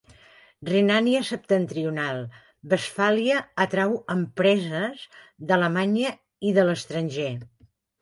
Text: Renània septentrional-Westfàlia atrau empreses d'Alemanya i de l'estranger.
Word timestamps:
Renània 0.69 1.19
septentrional-Westfàlia 1.27 3.43
atrau 3.67 3.95
empreses 4.17 5.07
d'Alemanya 5.47 6.19
i 6.53 6.59
de 6.61 6.69
l'estranger. 6.71 7.33